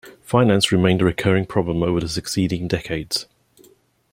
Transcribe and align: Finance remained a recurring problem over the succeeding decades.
Finance 0.23 0.71
remained 0.71 0.99
a 0.99 1.05
recurring 1.05 1.45
problem 1.45 1.83
over 1.83 1.99
the 1.99 2.09
succeeding 2.09 2.67
decades. 2.67 3.27